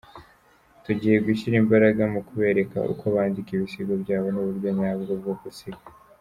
Tugiye 0.83 1.15
gushyira 1.27 1.55
imbaraga 1.63 2.03
mu 2.13 2.21
kubereka 2.27 2.77
uko 2.91 3.03
bandika 3.15 3.49
ibisigo 3.53 3.93
byabo 4.03 4.27
n’uburyo 4.31 4.69
nyabwo 4.77 5.11
bwo 5.21 5.33
gusiga. 5.43 5.83